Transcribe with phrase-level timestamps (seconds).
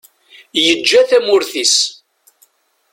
[0.63, 1.77] Yeǧǧa tamurt-is.